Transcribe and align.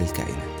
للكائنات. 0.00 0.60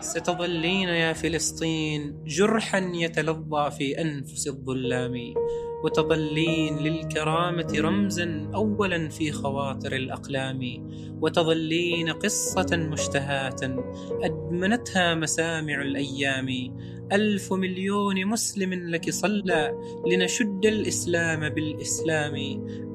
ستظلين 0.00 0.88
يا 0.88 1.12
فلسطين 1.12 2.24
جرحا 2.24 2.78
يتلظى 2.94 3.70
في 3.70 4.00
أنفس 4.00 4.48
الظلام. 4.48 5.34
وتظلين 5.84 6.78
للكرامة 6.78 7.72
رمزا 7.78 8.50
أولا 8.54 9.08
في 9.08 9.32
خواطر 9.32 9.92
الأقلام 9.92 10.60
وتظلين 11.20 12.08
قصة 12.08 12.76
مشتهاة 12.76 13.84
أدمنتها 14.22 15.14
مسامع 15.14 15.82
الأيام. 15.82 16.48
ألف 17.12 17.52
مليون 17.52 18.26
مسلم 18.26 18.74
لك 18.74 19.10
صلى 19.10 19.74
لنشد 20.06 20.66
الإسلام 20.66 21.48
بالإسلام. 21.48 22.34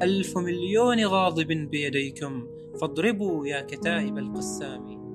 ألف 0.02 0.38
مليون 0.38 1.06
غاضب 1.06 1.48
بيديكم 1.48 2.48
فاضربوا 2.82 3.48
يا 3.48 3.62
كتائب 3.62 4.18
القسام. 4.18 5.06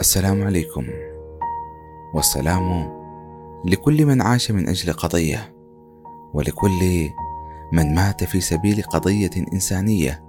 السلام 0.00 0.42
عليكم. 0.42 1.09
والسلام 2.14 3.00
لكل 3.64 4.06
من 4.06 4.22
عاش 4.22 4.50
من 4.50 4.68
أجل 4.68 4.92
قضية 4.92 5.54
ولكل 6.34 7.10
من 7.72 7.94
مات 7.94 8.24
في 8.24 8.40
سبيل 8.40 8.82
قضية 8.82 9.30
إنسانية. 9.52 10.24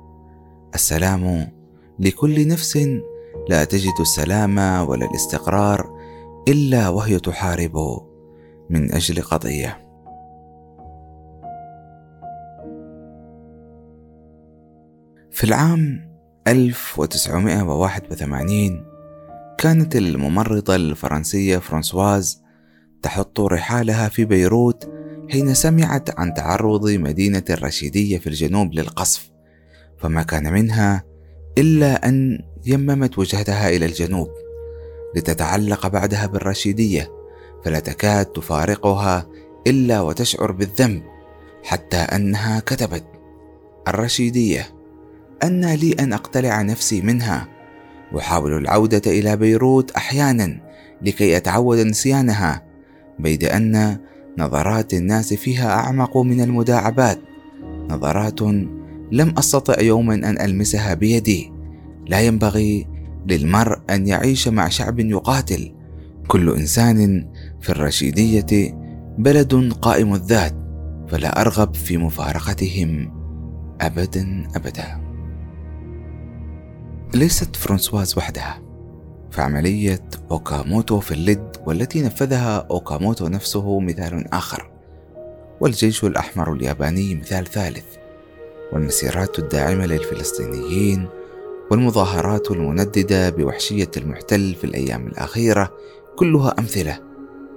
السلام 0.76 1.52
لكل 2.00 2.48
نفس 2.48 2.78
لا 3.50 3.64
تجد 3.64 3.94
السلام 4.00 4.58
ولا 4.90 5.06
الاستقرار 5.06 5.98
إلا 6.48 6.90
وهي 6.90 7.20
تحارب 7.20 8.02
من 8.70 8.94
أجل 8.94 9.22
قضية. 9.22 9.88
في 15.32 15.44
العام 15.44 16.12
1981 16.48 18.91
كانت 19.62 19.96
الممرضة 19.96 20.76
الفرنسية 20.76 21.58
فرانسواز 21.58 22.42
تحط 23.02 23.40
رحالها 23.40 24.10
في 24.10 24.26
بيروت 24.26 24.92
حين 25.30 25.54
سمعت 25.54 26.20
عن 26.20 26.34
تعرض 26.34 26.90
مدينة 26.90 27.44
الرشيدية 27.50 28.18
في 28.18 28.28
الجنوب 28.28 28.74
للقصف 28.74 29.32
فما 29.98 30.24
كان 30.24 30.54
منها 30.54 31.04
إلا 31.58 32.08
أن 32.08 32.40
يممت 32.66 33.20
وجهتها 33.20 33.70
إلى 33.70 33.86
الجنوب 33.86 34.30
لتتعلق 35.16 35.88
بعدها 35.88 36.26
بالرشيدية 36.26 37.12
فلا 37.66 37.80
تكاد 37.80 38.26
تفارقها 38.26 39.28
إلا 39.68 40.02
وتشعر 40.02 40.52
بالذنب 40.52 41.04
حتى 41.64 41.98
أنها 41.98 42.60
كتبت 42.60 43.06
الرشيدية 43.88 44.76
أن 45.44 45.66
لي 45.74 45.94
أن 45.94 46.14
أقتلع 46.14 46.62
نفسي 46.62 47.02
منها 47.02 47.61
أحاول 48.18 48.54
العودة 48.54 49.02
إلى 49.08 49.36
بيروت 49.36 49.92
أحيانا 49.92 50.60
لكي 51.02 51.38
أتعود 51.38 51.80
نسيانها 51.80 52.64
بيد 53.20 53.44
أن 53.44 53.98
نظرات 54.38 54.94
الناس 54.94 55.34
فيها 55.34 55.70
أعمق 55.70 56.18
من 56.18 56.42
المداعبات. 56.42 57.20
نظرات 57.90 58.42
لم 59.12 59.34
أستطع 59.38 59.82
يوما 59.82 60.14
أن 60.14 60.42
ألمسها 60.42 60.94
بيدي. 60.94 61.52
لا 62.08 62.22
ينبغي 62.22 62.88
للمرء 63.28 63.80
أن 63.90 64.08
يعيش 64.08 64.48
مع 64.48 64.70
شعب 64.70 65.00
يقاتل. 65.00 65.72
كل 66.28 66.50
إنسان 66.50 67.28
في 67.62 67.70
الرشيدية 67.70 68.76
بلد 69.18 69.74
قائم 69.82 70.14
الذات 70.14 70.56
فلا 71.08 71.42
أرغب 71.42 71.76
في 71.76 71.98
مفارقتهم 71.98 73.12
أبدا 73.82 74.48
أبدا. 74.56 75.11
ليست 77.16 77.56
فرانسواز 77.56 78.18
وحدها. 78.18 78.62
فعملية 79.32 80.04
أوكاموتو 80.32 81.00
في 81.00 81.12
اللد 81.12 81.58
والتي 81.66 82.02
نفذها 82.02 82.68
أوكاموتو 82.72 83.28
نفسه 83.28 83.80
مثال 83.80 84.34
آخر. 84.34 84.72
والجيش 85.62 86.04
الأحمر 86.04 86.54
الياباني 86.54 87.16
مثال 87.16 87.46
ثالث. 87.46 87.86
والمسيرات 88.74 89.40
الداعمة 89.40 89.86
للفلسطينيين 89.86 91.08
والمظاهرات 91.72 92.52
المنددة 92.52 93.30
بوحشية 93.30 93.92
المحتل 93.98 94.56
في 94.56 94.64
الأيام 94.64 95.08
الأخيرة 95.08 95.74
كلها 96.16 96.56
أمثلة. 96.60 97.00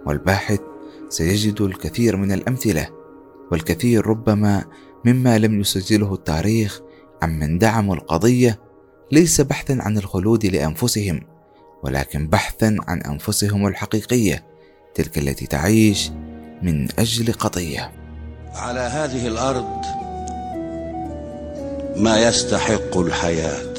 والباحث 0.06 0.60
سيجد 1.08 1.60
الكثير 1.60 2.16
من 2.16 2.32
الأمثلة. 2.32 2.88
والكثير 3.52 4.06
ربما 4.06 4.64
مما 5.04 5.38
لم 5.38 5.60
يسجله 5.60 6.14
التاريخ 6.14 6.80
عمن 7.22 7.58
دعموا 7.58 7.94
القضية 7.94 8.63
ليس 9.14 9.40
بحثا 9.40 9.78
عن 9.80 9.98
الخلود 9.98 10.46
لأنفسهم 10.46 11.20
ولكن 11.82 12.28
بحثا 12.28 12.76
عن 12.88 13.00
أنفسهم 13.00 13.66
الحقيقية 13.66 14.44
تلك 14.94 15.18
التي 15.18 15.46
تعيش 15.46 16.10
من 16.62 16.88
أجل 16.98 17.32
قضية. 17.32 17.92
على 18.54 18.80
هذه 18.80 19.26
الأرض 19.26 19.80
ما 21.96 22.28
يستحق 22.28 22.98
الحياة. 22.98 23.74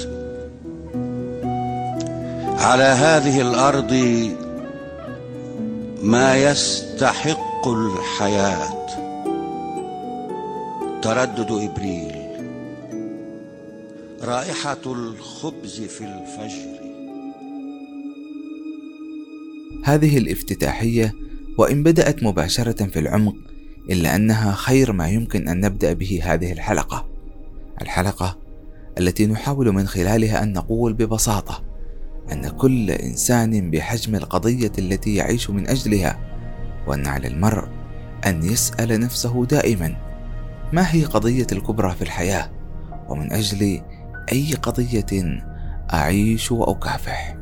على 2.59 2.83
هذه 2.83 3.41
الأرض 3.41 3.93
ما 6.01 6.35
يستحق 6.35 7.67
الحياة. 7.67 8.85
تردد 11.01 11.51
إبريل. 11.51 12.14
رائحة 14.25 14.81
الخبز 14.85 15.81
في 15.81 16.01
الفجر. 16.01 16.85
هذه 19.83 20.17
الافتتاحية 20.17 21.13
وإن 21.57 21.83
بدأت 21.83 22.23
مباشرة 22.23 22.85
في 22.85 22.99
العمق 22.99 23.35
إلا 23.89 24.15
أنها 24.15 24.51
خير 24.51 24.91
ما 24.91 25.09
يمكن 25.09 25.47
أن 25.47 25.59
نبدأ 25.59 25.93
به 25.93 26.19
هذه 26.23 26.51
الحلقة. 26.51 27.07
الحلقة 27.81 28.37
التي 28.97 29.25
نحاول 29.27 29.71
من 29.71 29.87
خلالها 29.87 30.43
أن 30.43 30.53
نقول 30.53 30.93
ببساطة 30.93 31.63
أن 32.31 32.49
كل 32.49 32.91
إنسان 32.91 33.71
بحجم 33.71 34.15
القضية 34.15 34.71
التي 34.77 35.15
يعيش 35.15 35.49
من 35.49 35.67
أجلها 35.67 36.19
وأن 36.87 37.07
على 37.07 37.27
المرء 37.27 37.67
أن 38.25 38.43
يسأل 38.43 38.99
نفسه 38.99 39.45
دائما 39.45 39.95
ما 40.73 40.93
هي 40.95 41.03
قضية 41.03 41.47
الكبرى 41.51 41.91
في 41.91 42.01
الحياة؟ 42.01 42.51
ومن 43.09 43.33
أجل 43.33 43.81
أي 44.31 44.53
قضية 44.53 45.41
أعيش 45.93 46.51
وأكافح. 46.51 47.35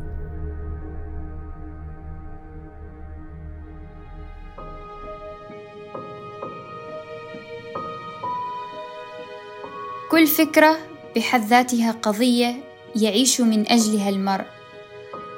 كل 10.12 10.28
فكرة 10.28 10.78
بحد 11.16 11.42
ذاتها 11.42 11.92
قضية 11.92 12.56
يعيش 12.96 13.42
من 13.42 13.72
أجلها 13.72 14.10
المرء 14.10 14.46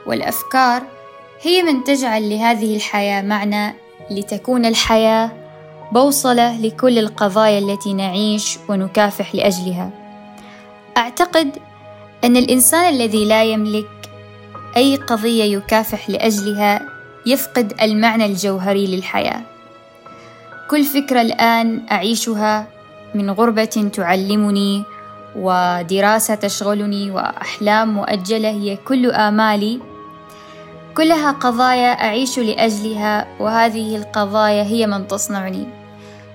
والأفكار 0.08 0.84
هي 1.42 1.64
من 1.64 1.84
تجعل 1.84 2.30
لهذه 2.30 2.76
الحياة 2.76 3.22
معنى 3.22 3.76
لتكون 4.12 4.66
الحياة 4.66 5.32
بوصلة 5.92 6.62
لكل 6.62 7.00
القضايا 7.00 7.60
التي 7.60 7.94
نعيش 7.94 8.60
ونكافح 8.70 9.36
لأجلها. 9.36 10.05
أعتقد 10.98 11.58
أن 12.24 12.38
الإنسان 12.38 12.94
الذي 12.94 13.26
لا 13.26 13.44
يملك 13.44 14.10
أي 14.78 14.96
قضية 14.96 15.44
يكافح 15.44 16.10
لأجلها 16.10 16.82
يفقد 17.26 17.74
المعنى 17.82 18.26
الجوهري 18.26 18.88
للحياة. 18.88 19.42
كل 20.70 20.84
فكرة 20.84 21.22
الآن 21.22 21.82
أعيشها 21.92 22.68
من 23.16 23.32
غربة 23.32 23.90
تعلمني 23.94 24.84
ودراسة 25.36 26.36
تشغلني 26.36 27.12
وأحلام 27.12 27.94
مؤجلة 27.94 28.50
هي 28.50 28.76
كل 28.76 29.12
آمالي. 29.12 29.80
كلها 30.98 31.32
قضايا 31.32 31.92
أعيش 31.92 32.40
لأجلها 32.40 33.28
وهذه 33.40 33.96
القضايا 33.96 34.64
هي 34.64 34.88
من 34.88 35.08
تصنعني. 35.08 35.68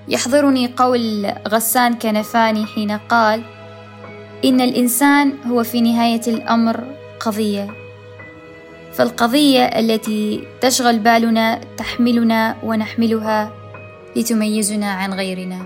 يحضرني 0.07 0.73
قول 0.77 1.33
غسان 1.47 1.93
كنفاني 1.93 2.65
حين 2.65 2.91
قال 2.91 3.43
إن 4.45 4.61
الإنسان 4.61 5.33
هو 5.47 5.63
في 5.63 5.81
نهاية 5.81 6.21
الأمر 6.27 6.83
قضية. 7.19 7.67
فالقضية 8.93 9.65
التي 9.65 10.47
تشغل 10.61 10.99
بالنا 10.99 11.61
تحملنا 11.77 12.55
ونحملها 12.63 13.51
لتميزنا 14.15 14.91
عن 14.91 15.13
غيرنا. 15.13 15.65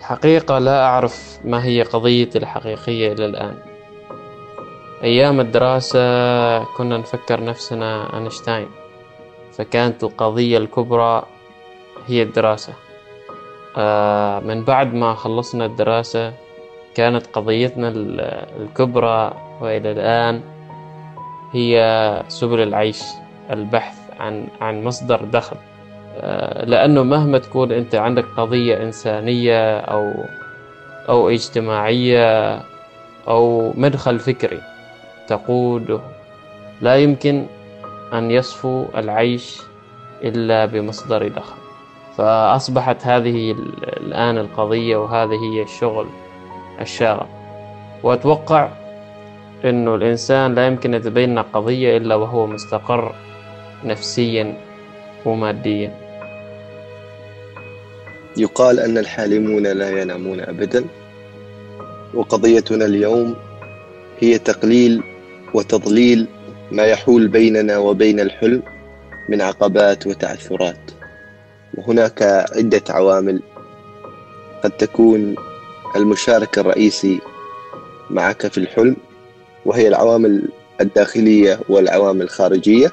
حقيقة 0.00 0.58
لا 0.58 0.84
أعرف 0.84 1.38
ما 1.44 1.64
هي 1.64 1.82
قضيتي 1.82 2.38
الحقيقية 2.38 3.12
إلى 3.12 3.26
الآن. 3.26 3.54
أيام 5.02 5.40
الدراسة 5.40 5.98
كنا 6.64 6.98
نفكر 6.98 7.44
نفسنا 7.44 8.16
أينشتاين 8.16 8.68
فكانت 9.52 10.04
القضية 10.04 10.58
الكبرى 10.58 11.22
هي 12.06 12.22
الدراسة. 12.22 12.72
آه، 13.76 14.40
من 14.40 14.64
بعد 14.64 14.94
ما 14.94 15.14
خلصنا 15.14 15.66
الدراسة 15.66 16.43
كانت 16.94 17.26
قضيتنا 17.26 17.88
الكبرى 18.60 19.34
وإلى 19.60 19.92
الآن 19.92 20.40
هي 21.52 22.22
سبل 22.28 22.60
العيش 22.60 23.02
البحث 23.50 23.98
عن 24.20 24.46
عن 24.60 24.84
مصدر 24.84 25.24
دخل. 25.24 25.56
آه، 26.20 26.64
لأنه 26.64 27.02
مهما 27.02 27.38
تكون 27.38 27.72
أنت 27.72 27.94
عندك 27.94 28.24
قضية 28.36 28.82
إنسانية 28.82 29.78
أو 29.78 30.12
أو 31.08 31.28
اجتماعية 31.28 32.60
أو 33.28 33.72
مدخل 33.76 34.18
فكري 34.18 34.60
تقوده 35.28 36.00
لا 36.80 36.96
يمكن 36.96 37.46
أن 38.12 38.30
يصفو 38.30 38.84
العيش 38.96 39.62
إلا 40.24 40.66
بمصدر 40.66 41.28
دخل. 41.28 41.56
فأصبحت 42.16 43.06
هذه 43.06 43.52
الآن 43.96 44.38
القضية 44.38 44.96
وهذه 44.96 45.38
هي 45.52 45.62
الشغل. 45.62 46.06
الشاغل 46.80 47.26
وأتوقع 48.02 48.68
أنه 49.64 49.94
الإنسان 49.94 50.54
لا 50.54 50.66
يمكن 50.66 50.94
يتبين 50.94 51.38
قضية 51.38 51.96
إلا 51.96 52.14
وهو 52.14 52.46
مستقر 52.46 53.14
نفسيا 53.84 54.56
وماديا. 55.26 55.92
يقال 58.36 58.80
أن 58.80 58.98
الحالمون 58.98 59.66
لا 59.66 60.02
ينامون 60.02 60.40
أبدا 60.40 60.84
وقضيتنا 62.14 62.84
اليوم 62.84 63.36
هي 64.20 64.38
تقليل 64.38 65.02
وتضليل 65.54 66.26
ما 66.72 66.82
يحول 66.82 67.28
بيننا 67.28 67.78
وبين 67.78 68.20
الحلم 68.20 68.62
من 69.28 69.40
عقبات 69.40 70.06
وتعثرات. 70.06 70.90
وهناك 71.74 72.22
عدة 72.56 72.82
عوامل 72.88 73.42
قد 74.64 74.70
تكون 74.70 75.34
المشارك 75.96 76.58
الرئيسي 76.58 77.20
معك 78.10 78.46
في 78.46 78.58
الحلم 78.58 78.96
وهي 79.66 79.88
العوامل 79.88 80.48
الداخلية 80.80 81.60
والعوامل 81.68 82.22
الخارجية. 82.22 82.90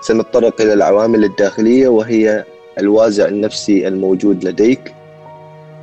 سنتطرق 0.00 0.60
إلى 0.60 0.72
العوامل 0.72 1.24
الداخلية 1.24 1.88
وهي 1.88 2.44
الوازع 2.78 3.28
النفسي 3.28 3.88
الموجود 3.88 4.44
لديك. 4.44 4.94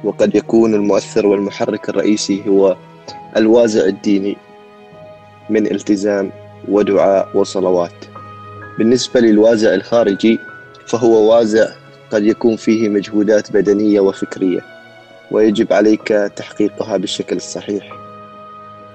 وقد 0.03 0.35
يكون 0.35 0.73
المؤثر 0.73 1.27
والمحرك 1.27 1.89
الرئيسي 1.89 2.43
هو 2.47 2.77
الوازع 3.37 3.85
الديني 3.85 4.37
من 5.49 5.71
التزام 5.71 6.31
ودعاء 6.67 7.29
وصلوات. 7.33 8.05
بالنسبة 8.77 9.19
للوازع 9.19 9.73
الخارجي 9.73 10.39
فهو 10.87 11.33
وازع 11.33 11.67
قد 12.11 12.23
يكون 12.25 12.55
فيه 12.55 12.89
مجهودات 12.89 13.51
بدنية 13.51 13.99
وفكرية. 13.99 14.74
ويجب 15.31 15.73
عليك 15.73 16.07
تحقيقها 16.35 16.97
بالشكل 16.97 17.35
الصحيح. 17.35 17.83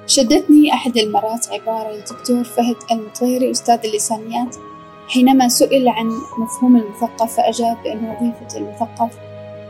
شدتني 0.06 0.72
أحد 0.72 0.96
المرات 0.96 1.46
عبارة 1.52 1.94
الدكتور 1.94 2.44
فهد 2.44 2.76
المطيري 2.90 3.50
أستاذ 3.50 3.78
اللسانيات. 3.84 4.56
حينما 5.08 5.48
سئل 5.48 5.88
عن 5.88 6.06
مفهوم 6.38 6.76
المثقف 6.76 7.36
فأجاب 7.36 7.76
بأن 7.84 8.04
وظيفة 8.04 8.58
المثقف 8.58 9.18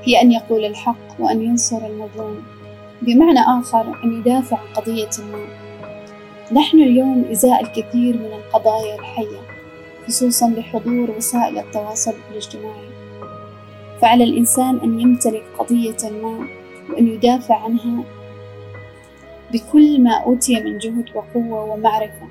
هي 0.04 0.22
أن 0.22 0.32
يقول 0.32 0.64
الحق 0.64 1.20
وأن 1.20 1.42
ينصر 1.42 1.86
المظلوم. 1.86 2.42
بمعنى 3.02 3.40
آخر 3.40 4.04
أن 4.04 4.18
يدافع 4.18 4.58
عن 4.58 4.74
قضية 4.74 5.10
ما. 5.32 5.46
نحن 6.52 6.80
اليوم 6.80 7.24
إزاء 7.32 7.60
الكثير 7.60 8.16
من 8.16 8.32
القضايا 8.32 8.94
الحية 8.94 9.40
خصوصا 10.08 10.48
بحضور 10.48 11.10
وسائل 11.10 11.58
التواصل 11.58 12.14
الاجتماعي. 12.30 12.99
فعلى 14.02 14.24
الإنسان 14.24 14.78
أن 14.78 15.00
يمتلك 15.00 15.42
قضية 15.58 16.10
ما 16.22 16.46
وأن 16.90 17.08
يدافع 17.08 17.64
عنها 17.64 18.04
بكل 19.52 20.00
ما 20.02 20.24
أوتي 20.26 20.60
من 20.60 20.78
جهد 20.78 21.04
وقوة 21.14 21.64
ومعرفة. 21.64 22.28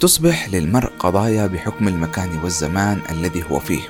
تصبح 0.00 0.48
للمرء 0.48 0.90
قضايا 0.98 1.46
بحكم 1.46 1.88
المكان 1.88 2.40
والزمان 2.44 3.00
الذي 3.10 3.44
هو 3.50 3.58
فيه 3.58 3.82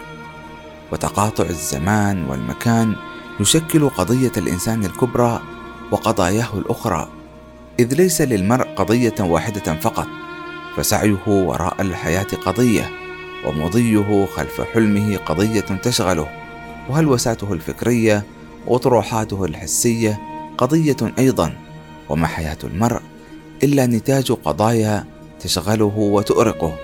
وتقاطع 0.93 1.45
الزمان 1.45 2.25
والمكان 2.29 2.97
يشكل 3.41 3.89
قضية 3.89 4.33
الإنسان 4.37 4.85
الكبرى 4.85 5.56
وقضاياه 5.93 6.49
الأخرى 6.55 7.09
إذ 7.81 7.95
ليس 7.95 8.21
للمرء 8.21 8.65
قضية 8.65 9.15
واحدة 9.21 9.75
فقط 9.75 10.07
فسعيه 10.77 11.27
وراء 11.27 11.83
الحياة 11.83 12.27
قضية 12.47 12.91
ومضيه 13.47 14.27
خلف 14.27 14.61
حلمه 14.61 15.17
قضية 15.17 15.61
تشغله 15.61 16.29
وهلوساته 16.89 17.53
الفكرية 17.53 18.25
وطروحاته 18.67 19.45
الحسية 19.45 20.21
قضية 20.59 20.97
أيضا 21.19 21.57
وما 22.09 22.27
حياة 22.27 22.59
المرء 22.65 23.01
إلا 23.63 23.87
نتاج 23.87 24.33
قضايا 24.33 25.05
تشغله 25.41 25.93
وتؤرقه 25.97 26.77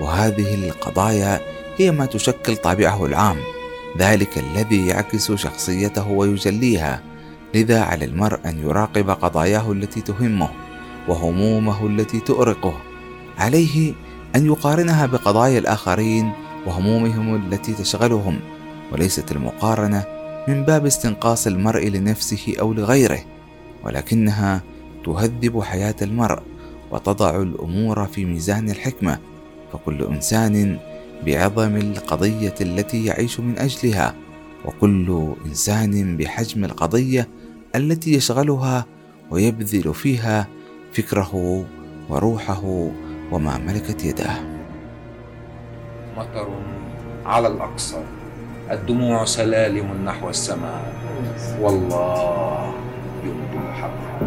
وهذه 0.00 0.54
القضايا 0.54 1.40
هي 1.76 1.90
ما 1.90 2.06
تشكل 2.06 2.56
طابعه 2.56 3.06
العام 3.06 3.36
ذلك 3.98 4.38
الذي 4.38 4.86
يعكس 4.86 5.32
شخصيته 5.32 6.08
ويجليها. 6.08 7.02
لذا 7.54 7.80
على 7.80 8.04
المرء 8.04 8.38
أن 8.46 8.58
يراقب 8.58 9.10
قضاياه 9.10 9.72
التي 9.72 10.00
تهمه 10.00 10.48
وهمومه 11.08 11.86
التي 11.86 12.20
تؤرقه 12.20 12.74
عليه 13.38 13.94
أن 14.36 14.46
يقارنها 14.46 15.06
بقضايا 15.06 15.58
الآخرين 15.58 16.32
وهمومهم 16.66 17.34
التي 17.34 17.72
تشغلهم 17.74 18.40
وليست 18.92 19.32
المقارنة 19.32 20.04
من 20.48 20.64
باب 20.64 20.86
استنقاص 20.86 21.46
المرء 21.46 21.88
لنفسه 21.88 22.54
أو 22.60 22.72
لغيره 22.72 23.20
ولكنها 23.84 24.62
تهذب 25.04 25.62
حياة 25.62 25.96
المرء 26.02 26.42
وتضع 26.90 27.42
الأمور 27.42 28.06
في 28.06 28.24
ميزان 28.24 28.70
الحكمة 28.70 29.18
فكل 29.72 30.02
إنسان 30.04 30.78
بعظم 31.26 31.76
القضية 31.76 32.54
التي 32.60 33.04
يعيش 33.04 33.40
من 33.40 33.58
أجلها 33.58 34.14
وكل 34.64 35.34
إنسان 35.46 36.16
بحجم 36.16 36.64
القضية 36.64 37.28
التي 37.76 38.14
يشغلها 38.14 38.84
ويبذل 39.30 39.94
فيها 39.94 40.46
فكره 40.92 41.64
وروحه 42.08 42.90
وما 43.32 43.58
ملكت 43.58 44.04
يداه. 44.04 44.36
مطر 46.16 46.48
على 47.26 47.48
الأقصى. 47.48 48.02
الدموع 48.70 49.24
سلالم 49.24 50.04
نحو 50.04 50.28
السماء. 50.28 50.92
والله 51.60 52.72
يبدو 53.24 53.58
الحق 53.68 54.22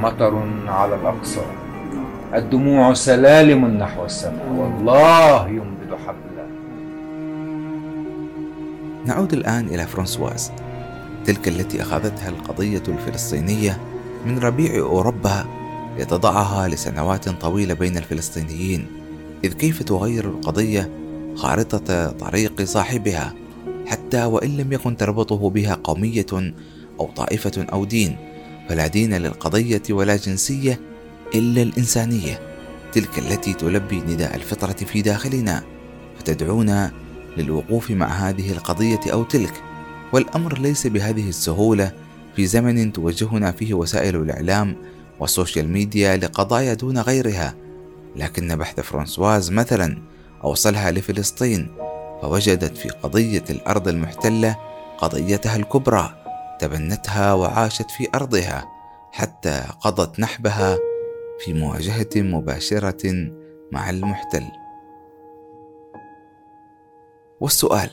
مطر 0.00 0.48
على 0.66 0.94
الأقصى. 0.94 1.44
الدموع 2.34 2.94
سلالم 2.94 3.66
نحو 3.66 4.04
السماء. 4.04 4.46
والله 4.52 5.48
ينبذ 5.48 5.96
حبلا. 6.06 6.46
نعود 9.06 9.32
الآن 9.32 9.66
إلى 9.66 9.86
فرانسواز. 9.86 10.52
تلك 11.26 11.48
التي 11.48 11.82
أخذتها 11.82 12.28
القضية 12.28 12.82
الفلسطينية 12.88 13.80
من 14.26 14.38
ربيع 14.38 14.78
أوروبا 14.78 15.44
لتضعها 15.98 16.68
لسنوات 16.68 17.28
طويلة 17.28 17.74
بين 17.74 17.96
الفلسطينيين 17.96 18.86
إذ 19.44 19.52
كيف 19.52 19.82
تغير 19.82 20.24
القضية 20.24 20.90
خارطة 21.36 22.06
طريق 22.06 22.62
صاحبها 22.62 23.34
حتى 23.86 24.24
وإن 24.24 24.56
لم 24.56 24.72
يكن 24.72 24.96
تربطه 24.96 25.50
بها 25.50 25.74
قومية 25.84 26.26
أو 27.00 27.10
طائفة 27.16 27.66
أو 27.72 27.84
دين 27.84 28.16
فلا 28.68 28.86
دين 28.86 29.14
للقضية 29.14 29.82
ولا 29.90 30.16
جنسية 30.16 30.80
إلا 31.34 31.62
الإنسانية. 31.62 32.40
تلك 32.92 33.18
التي 33.18 33.52
تلبي 33.52 34.00
نداء 34.00 34.36
الفطرة 34.36 34.72
في 34.72 35.02
داخلنا 35.02 35.62
فتدعونا 36.18 36.92
للوقوف 37.36 37.90
مع 37.90 38.06
هذه 38.06 38.52
القضية 38.52 39.00
أو 39.12 39.22
تلك. 39.22 39.62
والأمر 40.12 40.58
ليس 40.58 40.86
بهذه 40.86 41.28
السهولة 41.28 41.92
في 42.36 42.46
زمن 42.46 42.92
توجهنا 42.92 43.52
فيه 43.52 43.74
وسائل 43.74 44.16
الإعلام 44.16 44.76
والسوشيال 45.20 45.68
ميديا 45.68 46.16
لقضايا 46.16 46.74
دون 46.74 46.98
غيرها 46.98 47.54
لكن 48.16 48.56
بحث 48.56 48.80
فرانسواز 48.80 49.50
مثلا 49.50 50.02
أوصلها 50.44 50.90
لفلسطين 50.90 51.76
فوجدت 52.22 52.76
في 52.76 52.88
قضية 52.88 53.44
الأرض 53.50 53.88
المحتلة 53.88 54.56
قضيتها 54.98 55.56
الكبرى 55.56 56.14
تبنتها 56.60 57.32
وعاشت 57.32 57.90
في 57.90 58.08
أرضها 58.14 58.64
حتى 59.12 59.64
قضت 59.80 60.20
نحبها 60.20 60.76
في 61.44 61.52
مواجهة 61.52 62.08
مباشرة 62.16 63.30
مع 63.72 63.90
المحتل. 63.90 64.44
والسؤال: 67.40 67.90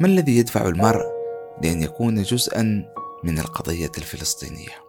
ما 0.00 0.06
الذي 0.06 0.38
يدفع 0.38 0.68
المرء 0.68 1.13
لأن 1.62 1.82
يكون 1.82 2.22
جزءا 2.22 2.84
من 3.24 3.38
القضية 3.38 3.90
الفلسطينية؟ 3.98 4.84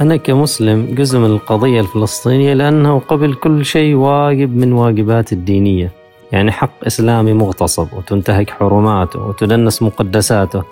أنا 0.00 0.16
كمسلم 0.16 0.94
جزء 0.94 1.18
من 1.18 1.26
القضية 1.26 1.80
الفلسطينية 1.80 2.54
لأنه 2.54 2.98
قبل 2.98 3.34
كل 3.34 3.64
شيء 3.64 3.94
واجب 3.94 4.56
من 4.56 4.72
واجبات 4.72 5.32
الدينية. 5.32 5.90
يعني 6.32 6.52
حق 6.52 6.84
إسلامي 6.86 7.32
مغتصب 7.32 7.88
وتنتهك 7.92 8.50
حرماته 8.50 9.20
وتدنس 9.20 9.82
مقدساته. 9.82 10.64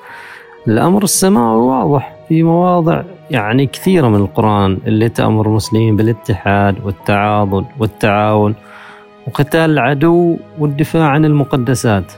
الأمر 0.68 1.04
السماوي 1.04 1.62
واضح 1.62 2.16
في 2.28 2.42
مواضع 2.42 3.02
يعني 3.30 3.66
كثيرة 3.66 4.08
من 4.08 4.20
القرآن 4.20 4.78
اللي 4.86 5.08
تأمر 5.08 5.46
المسلمين 5.46 5.96
بالاتحاد 5.96 6.84
والتعاضد 6.84 7.66
والتعاون. 7.78 8.54
وقتال 9.26 9.70
العدو 9.70 10.36
والدفاع 10.58 11.08
عن 11.08 11.24
المقدسات. 11.24 12.12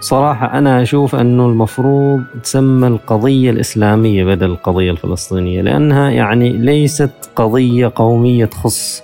صراحة 0.00 0.58
أنا 0.58 0.82
أشوف 0.82 1.14
أنه 1.14 1.46
المفروض 1.46 2.22
تسمى 2.42 2.86
القضية 2.86 3.50
الإسلامية 3.50 4.24
بدل 4.24 4.46
القضية 4.50 4.90
الفلسطينية 4.90 5.62
لأنها 5.62 6.10
يعني 6.10 6.52
ليست 6.52 7.10
قضية 7.36 7.92
قومية 7.94 8.44
تخص 8.44 9.02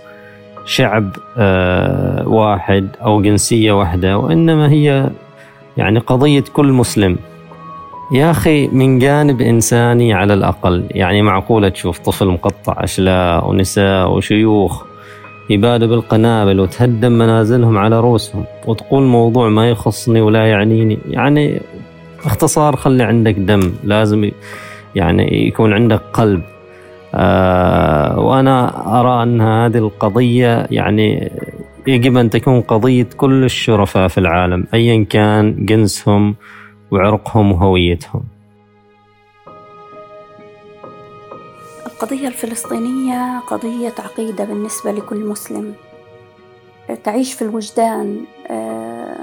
شعب 0.64 1.10
آه، 1.38 2.28
واحد 2.28 2.88
أو 3.04 3.22
جنسية 3.22 3.72
واحدة 3.72 4.18
وإنما 4.18 4.70
هي 4.70 5.10
يعني 5.76 5.98
قضية 5.98 6.44
كل 6.52 6.72
مسلم. 6.72 7.16
يا 8.12 8.30
أخي 8.30 8.68
من 8.68 8.98
جانب 8.98 9.40
إنساني 9.40 10.14
على 10.14 10.34
الأقل 10.34 10.84
يعني 10.90 11.22
معقولة 11.22 11.68
تشوف 11.68 11.98
طفل 11.98 12.26
مقطع 12.26 12.84
أشلاء 12.84 13.48
ونساء 13.50 14.10
وشيوخ 14.10 14.89
يبادوا 15.50 15.88
بالقنابل 15.88 16.60
وتهدم 16.60 17.12
منازلهم 17.12 17.78
على 17.78 18.00
رؤوسهم 18.00 18.44
وتقول 18.66 19.02
موضوع 19.02 19.48
ما 19.48 19.70
يخصني 19.70 20.20
ولا 20.20 20.46
يعنيني. 20.46 20.98
يعني 21.10 21.60
باختصار 22.24 22.76
خلي 22.76 23.02
عندك 23.02 23.34
دم 23.34 23.72
لازم 23.84 24.30
يعني 24.94 25.46
يكون 25.46 25.72
عندك 25.72 26.00
قلب. 26.12 26.42
آه 27.14 28.20
وأنا 28.20 28.56
أرى 29.00 29.22
أن 29.22 29.40
هذه 29.40 29.78
القضية 29.78 30.66
يعني 30.70 31.32
يجب 31.86 32.16
أن 32.16 32.30
تكون 32.30 32.60
قضية 32.60 33.06
كل 33.16 33.44
الشرفاء 33.44 34.08
في 34.08 34.18
العالم 34.18 34.64
أيا 34.74 35.04
كان 35.04 35.64
جنسهم 35.64 36.34
وعرقهم 36.90 37.52
وهويتهم. 37.52 38.22
القضية 42.02 42.28
الفلسطينية 42.28 43.38
قضية 43.38 43.94
عقيدة 43.98 44.44
بالنسبة 44.44 44.92
لكل 44.92 45.24
مسلم. 45.24 45.74
تعيش 47.04 47.34
في 47.34 47.42
الوجدان 47.42 48.24
آه، 48.46 49.18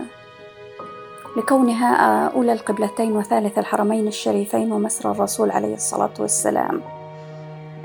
لكونها 1.38 2.27
أولى 2.27 2.53
القبلتين 2.53 3.12
وثالث 3.12 3.57
الحرمين 3.57 4.07
الشريفين 4.07 4.72
ومسرى 4.72 5.12
الرسول 5.12 5.51
عليه 5.51 5.74
الصلاة 5.74 6.13
والسلام 6.19 6.81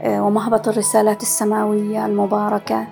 آه، 0.00 0.22
ومهبط 0.22 0.68
الرسالات 0.68 1.22
السماوية 1.22 2.06
المباركة 2.06 2.86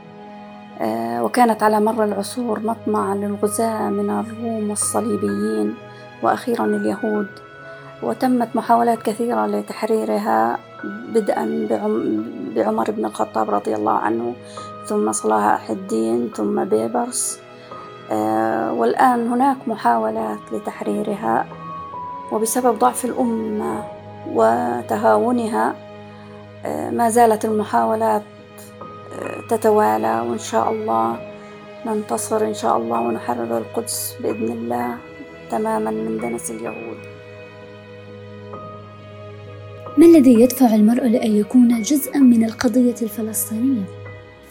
آه، 0.80 1.24
وكانت 1.24 1.62
على 1.62 1.80
مر 1.80 2.04
العصور 2.04 2.60
مطمع 2.60 3.14
للغزاة 3.14 3.90
من 3.90 4.10
الروم 4.10 4.70
والصليبيين 4.70 5.74
وأخيرا 6.22 6.64
اليهود. 6.64 7.49
وتمت 8.02 8.56
محاولات 8.56 9.02
كثيرة 9.02 9.46
لتحريرها 9.46 10.58
بدءا 10.84 11.66
بعمر 12.56 12.90
بن 12.90 13.04
الخطاب 13.04 13.50
رضي 13.50 13.74
الله 13.74 13.92
عنه 13.92 14.34
ثم 14.86 15.12
صلاح 15.12 15.70
الدين 15.70 16.30
ثم 16.36 16.64
بيبرس. 16.64 17.40
آه، 18.10 18.72
والآن 18.72 19.28
هناك 19.28 19.56
محاولات 19.66 20.38
لتحريرها 20.52 21.46
وبسبب 22.32 22.78
ضعف 22.78 23.04
الأمة 23.04 23.84
وتهاونها 24.32 25.74
آه، 26.64 26.90
ما 26.90 27.08
زالت 27.08 27.44
المحاولات 27.44 28.22
آه، 29.12 29.40
تتوالى 29.48 30.20
وإن 30.20 30.38
شاء 30.38 30.70
الله 30.70 31.16
ننتصر 31.86 32.44
إن 32.44 32.54
شاء 32.54 32.76
الله 32.76 33.00
ونحرر 33.00 33.58
القدس 33.58 34.16
بإذن 34.20 34.52
الله 34.52 34.98
تماما 35.50 35.90
من 35.90 36.18
دنس 36.18 36.50
اليهود. 36.50 37.19
ما 39.98 40.06
الذي 40.06 40.40
يدفع 40.40 40.74
المرء 40.74 41.06
لأن 41.08 41.36
يكون 41.36 41.82
جزءا 41.82 42.18
من 42.18 42.44
القضية 42.44 42.94
الفلسطينية؟ 43.02 43.84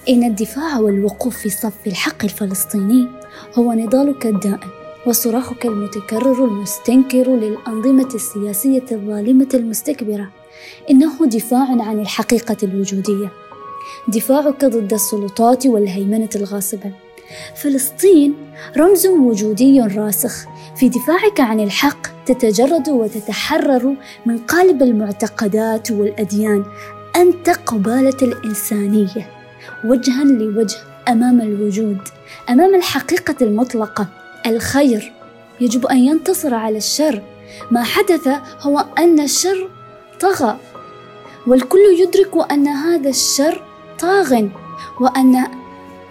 إن 0.09 0.23
الدفاع 0.23 0.79
والوقوف 0.79 1.37
في 1.37 1.49
صف 1.49 1.87
الحق 1.87 2.23
الفلسطيني 2.23 3.07
هو 3.55 3.73
نضالك 3.73 4.25
الدائم 4.25 4.69
وصراخك 5.05 5.65
المتكرر 5.65 6.45
المستنكر 6.45 7.29
للأنظمة 7.35 8.09
السياسية 8.15 8.85
الظالمة 8.91 9.49
المستكبرة. 9.53 10.29
إنه 10.89 11.25
دفاع 11.25 11.67
عن 11.69 11.99
الحقيقة 11.99 12.57
الوجودية. 12.63 13.31
دفاعك 14.07 14.65
ضد 14.65 14.93
السلطات 14.93 15.65
والهيمنة 15.65 16.29
الغاصبة. 16.35 16.91
فلسطين 17.55 18.35
رمز 18.77 19.07
وجودي 19.07 19.81
راسخ. 19.81 20.45
في 20.75 20.89
دفاعك 20.89 21.39
عن 21.39 21.59
الحق 21.59 22.25
تتجرد 22.25 22.89
وتتحرر 22.89 23.95
من 24.25 24.37
قالب 24.37 24.83
المعتقدات 24.83 25.91
والأديان 25.91 26.65
أنت 27.15 27.49
قبالة 27.49 28.17
الإنسانية. 28.21 29.29
وجها 29.85 30.23
لوجه 30.23 30.77
أمام 31.07 31.41
الوجود 31.41 31.97
أمام 32.49 32.75
الحقيقة 32.75 33.35
المطلقة 33.41 34.07
الخير. 34.45 35.13
يجب 35.61 35.85
أن 35.85 35.97
ينتصر 35.97 36.53
على 36.53 36.77
الشر. 36.77 37.21
ما 37.71 37.83
حدث 37.83 38.27
هو 38.61 38.85
أن 38.97 39.19
الشر 39.19 39.69
طغى 40.19 40.57
والكل 41.47 41.79
يدرك 41.99 42.51
أن 42.51 42.67
هذا 42.67 43.09
الشر 43.09 43.63
طاغ 43.99 44.47
وأن 45.01 45.47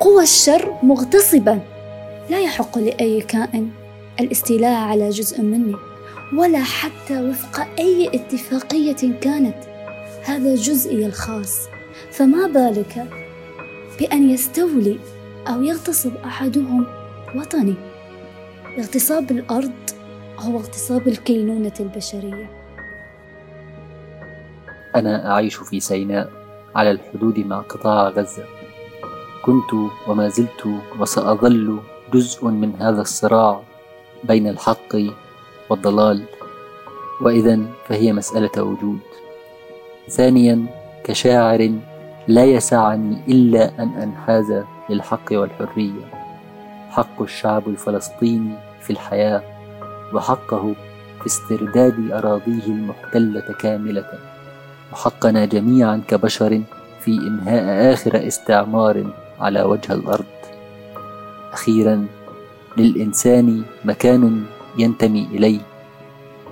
قوى 0.01 0.23
الشر 0.23 0.75
مغتصبة 0.83 1.59
لا 2.31 2.41
يحق 2.41 2.79
لأي 2.79 3.21
كائن 3.21 3.71
الاستيلاء 4.21 4.75
على 4.75 5.09
جزء 5.09 5.43
مني 5.43 5.75
ولا 6.37 6.63
حتى 6.63 7.23
وفق 7.23 7.67
أي 7.79 8.11
اتفاقية 8.15 9.21
كانت. 9.21 9.57
هذا 10.25 10.55
جزئي 10.55 11.07
الخاص. 11.07 11.69
فما 12.11 12.47
بالك 12.47 13.07
بأن 14.01 14.31
يستولي 14.31 14.99
أو 15.49 15.63
يغتصب 15.63 16.17
أحدهم 16.17 16.87
وطني؟ 17.35 17.75
اغتصاب 18.79 19.31
الأرض 19.31 19.73
هو 20.39 20.57
اغتصاب 20.57 21.09
الكينونة 21.09 21.73
البشرية. 21.81 22.51
أنا 24.97 25.33
أعيش 25.33 25.57
في 25.57 25.81
سيناء 25.81 26.31
على 26.77 26.91
الحدود 26.91 27.39
مع 27.39 27.61
قطاع 27.61 28.09
غزة. 28.09 28.58
كنت 29.43 29.91
وما 30.07 30.29
زلت 30.29 30.67
وسأظل 30.99 31.79
جزء 32.15 32.47
من 32.47 32.73
هذا 32.81 33.01
الصراع 33.01 33.61
بين 34.25 34.49
الحق 34.49 34.97
والضلال. 35.71 36.23
وإذا 37.21 37.59
فهي 37.89 38.13
مسألة 38.13 38.63
وجود. 38.63 38.99
ثانيا 40.09 40.67
كشاعر 41.05 41.73
لا 42.29 42.45
يسعني 42.45 43.17
إلا 43.29 43.83
أن 43.83 43.89
أنحاز 43.89 44.63
للحق 44.91 45.33
والحرية. 45.33 46.05
حق 46.91 47.23
الشعب 47.23 47.69
الفلسطيني 47.69 48.55
في 48.81 48.91
الحياة 48.91 49.43
وحقه 50.15 50.75
في 51.21 51.27
استرداد 51.27 52.11
أراضيه 52.11 52.67
المحتلة 52.67 53.55
كاملة. 53.61 54.07
وحقنا 54.93 55.45
جميعا 55.45 56.03
كبشر 56.09 56.63
في 57.01 57.11
إنهاء 57.11 57.93
آخر 57.93 58.27
استعمار 58.27 59.13
على 59.41 59.63
وجه 59.63 59.93
الأرض. 59.93 60.25
أخيرا 61.53 62.07
للإنسان 62.77 63.63
مكان 63.85 64.45
ينتمي 64.79 65.29
إليه 65.33 65.61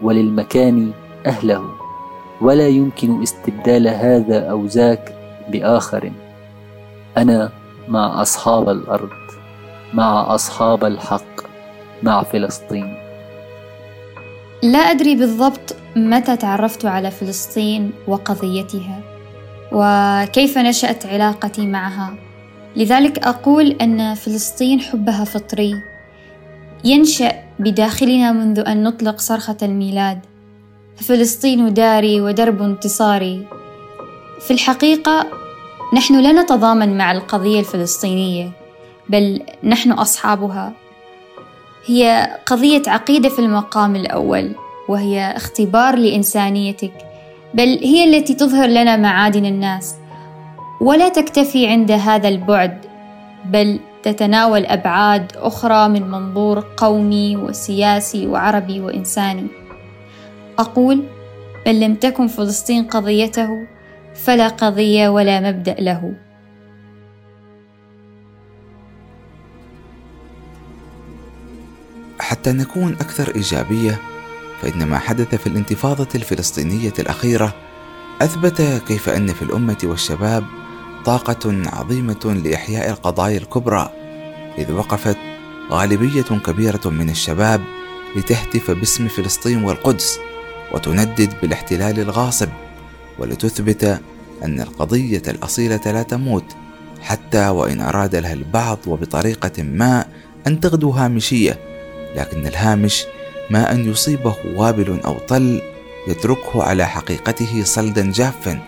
وللمكان 0.02 0.92
أهله. 1.26 1.70
ولا 2.40 2.68
يمكن 2.68 3.22
استبدال 3.22 3.88
هذا 3.88 4.50
أو 4.50 4.66
ذاك 4.66 5.14
بآخر. 5.48 6.12
أنا 7.16 7.50
مع 7.88 8.22
أصحاب 8.22 8.68
الأرض 8.68 9.10
مع 9.94 10.34
أصحاب 10.34 10.84
الحق 10.84 11.40
مع 12.02 12.22
فلسطين. 12.22 12.96
لا 14.62 14.78
أدري 14.78 15.14
بالضبط 15.16 15.76
متى 15.96 16.36
تعرفت 16.36 16.84
على 16.84 17.10
فلسطين 17.10 17.92
وقضيتها 18.08 19.00
وكيف 19.72 20.58
نشأت 20.58 21.06
علاقتي 21.06 21.66
معها. 21.66 22.14
لذلك 22.76 23.26
أقول 23.26 23.70
أن 23.70 24.14
فلسطين 24.14 24.80
حبها 24.80 25.24
فطري. 25.24 25.74
ينشأ 26.84 27.32
بداخلنا 27.58 28.32
منذ 28.32 28.58
أن 28.66 28.82
نطلق 28.82 29.20
صرخة 29.20 29.56
الميلاد. 29.62 30.20
ففلسطين 30.96 31.74
داري 31.74 32.20
ودرب 32.20 32.62
انتصاري. 32.62 33.46
في 34.40 34.50
الحقيقة 34.50 35.26
نحن 35.94 36.20
لا 36.20 36.32
نتضامن 36.32 36.98
مع 36.98 37.12
القضية 37.12 37.60
الفلسطينية 37.60 38.50
بل 39.08 39.42
نحن 39.64 39.92
أصحابها. 39.92 40.72
هي 41.86 42.30
قضية 42.46 42.82
عقيدة 42.86 43.28
في 43.28 43.38
المقام 43.38 43.96
الأول 43.96 44.54
وهي 44.88 45.32
اختبار 45.36 45.96
لإنسانيتك 45.96 46.92
بل 47.54 47.78
هي 47.82 48.04
التي 48.04 48.34
تظهر 48.34 48.66
لنا 48.68 48.96
معادن 48.96 49.46
الناس. 49.46 49.94
ولا 50.80 51.08
تكتفي 51.08 51.66
عند 51.66 51.90
هذا 51.90 52.28
البعد 52.28 52.86
بل 53.44 53.80
تتناول 54.02 54.66
أبعاد 54.66 55.32
أخرى 55.36 55.88
من 55.88 56.10
منظور 56.10 56.64
قومي 56.76 57.36
وسياسي 57.36 58.26
وعربي 58.26 58.80
وإنساني. 58.80 59.46
أقول 60.58 61.04
بل 61.66 61.80
لم 61.80 61.94
تكن 61.94 62.26
فلسطين 62.26 62.84
قضيته 62.84 63.66
فلا 64.14 64.48
قضية 64.48 65.08
ولا 65.08 65.40
مبدأ 65.40 65.74
له. 65.74 66.14
حتى 72.20 72.52
نكون 72.52 72.92
أكثر 72.92 73.34
إيجابية 73.34 74.00
فإن 74.62 74.86
ما 74.86 74.98
حدث 74.98 75.34
في 75.34 75.46
الانتفاضة 75.46 76.08
الفلسطينية 76.14 76.92
الأخيرة 76.98 77.54
أثبت 78.22 78.82
كيف 78.88 79.08
أن 79.08 79.26
في 79.26 79.42
الأمة 79.42 79.78
والشباب 79.84 80.44
طاقة 81.06 81.62
عظيمة 81.72 82.40
لإحياء 82.44 82.90
القضايا 82.90 83.38
الكبرى 83.38 83.90
إذ 84.58 84.72
وقفت 84.72 85.16
غالبية 85.70 86.22
كبيرة 86.22 86.80
من 86.84 87.10
الشباب 87.10 87.60
لتهتف 88.16 88.70
باسم 88.70 89.08
فلسطين 89.08 89.64
والقدس 89.64 90.18
وتندد 90.72 91.32
بالاحتلال 91.42 92.00
الغاصب 92.00 92.48
ولتثبت 93.18 94.00
أن 94.44 94.60
القضية 94.60 95.22
الأصيلة 95.28 95.80
لا 95.86 96.02
تموت 96.02 96.44
حتى 97.02 97.48
وإن 97.48 97.80
أراد 97.80 98.16
لها 98.16 98.32
البعض 98.32 98.78
وبطريقة 98.86 99.62
ما 99.62 100.04
أن 100.46 100.60
تغدو 100.60 100.90
هامشية 100.90 101.58
لكن 102.16 102.46
الهامش 102.46 103.04
ما 103.50 103.72
أن 103.72 103.90
يصيبه 103.90 104.34
وابل 104.54 105.00
أو 105.04 105.18
طل 105.18 105.62
يتركه 106.08 106.62
على 106.62 106.86
حقيقته 106.86 107.64
صلدا 107.64 108.12
جافا 108.12 108.60